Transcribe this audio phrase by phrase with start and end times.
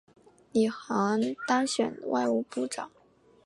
[0.51, 2.89] 李璜当选为外务部长。